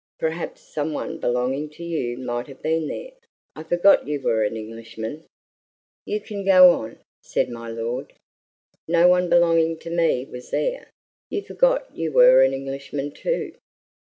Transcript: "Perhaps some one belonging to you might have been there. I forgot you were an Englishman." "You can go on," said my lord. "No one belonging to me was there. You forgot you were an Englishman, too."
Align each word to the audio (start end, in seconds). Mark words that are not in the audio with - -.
"Perhaps 0.19 0.61
some 0.73 0.93
one 0.93 1.19
belonging 1.19 1.69
to 1.69 1.83
you 1.83 2.17
might 2.17 2.47
have 2.47 2.63
been 2.63 2.87
there. 2.87 3.11
I 3.55 3.61
forgot 3.61 4.07
you 4.07 4.19
were 4.19 4.43
an 4.43 4.57
Englishman." 4.57 5.27
"You 6.07 6.19
can 6.19 6.43
go 6.43 6.71
on," 6.71 6.97
said 7.21 7.51
my 7.51 7.69
lord. 7.69 8.11
"No 8.87 9.07
one 9.07 9.29
belonging 9.29 9.77
to 9.77 9.91
me 9.91 10.25
was 10.25 10.49
there. 10.49 10.89
You 11.29 11.43
forgot 11.43 11.95
you 11.95 12.11
were 12.11 12.41
an 12.41 12.51
Englishman, 12.51 13.11
too." 13.11 13.53